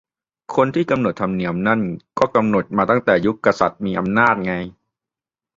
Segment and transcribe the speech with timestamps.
[0.55, 1.81] คนกำหนดธรรมเนียมนั่น
[2.19, 4.53] ก็กำหนดมาตั้งแต่ยุคกษัตริย์มีอำนาจไง